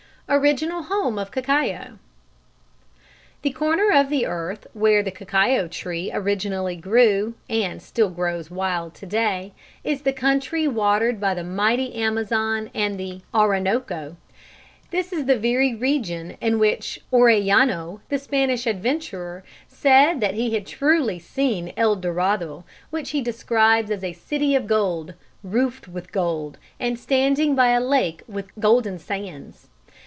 Original 0.33 0.83
Home 0.83 1.19
of 1.19 1.29
Cacao. 1.29 1.99
The 3.41 3.51
corner 3.51 3.91
of 3.91 4.07
the 4.09 4.25
earth 4.25 4.65
where 4.71 5.03
the 5.03 5.11
cacao 5.11 5.67
tree 5.67 6.09
originally 6.13 6.77
grew, 6.77 7.33
and 7.49 7.81
still 7.81 8.09
grows 8.09 8.49
wild 8.49 8.95
to 8.95 9.05
day, 9.05 9.51
is 9.83 10.03
the 10.03 10.13
country 10.13 10.69
watered 10.69 11.19
by 11.19 11.33
the 11.33 11.43
mighty 11.43 11.95
Amazon 11.95 12.69
and 12.73 12.97
the 12.97 13.19
Orinoco. 13.33 14.15
This 14.89 15.11
is 15.11 15.25
the 15.25 15.37
very 15.37 15.75
region 15.75 16.37
in 16.39 16.59
which 16.59 17.01
Orellano, 17.11 17.99
the 18.07 18.17
Spanish 18.17 18.65
adventurer, 18.65 19.43
said 19.67 20.21
that 20.21 20.35
he 20.35 20.53
had 20.53 20.65
truly 20.65 21.19
seen 21.19 21.73
El 21.75 21.97
Dorado, 21.97 22.63
which 22.89 23.09
he 23.09 23.21
described 23.21 23.91
as 23.91 24.01
a 24.01 24.13
City 24.13 24.55
of 24.55 24.65
Gold, 24.65 25.13
roofed 25.43 25.89
with 25.89 26.13
gold, 26.13 26.57
and 26.79 26.97
standing 26.97 27.53
by 27.53 27.71
a 27.71 27.81
lake 27.81 28.23
with 28.29 28.57
golden 28.61 28.97
sands. 28.97 29.67